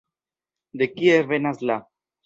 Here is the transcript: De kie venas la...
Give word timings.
De 0.81 0.89
kie 0.97 1.21
venas 1.35 1.65
la... 1.73 1.81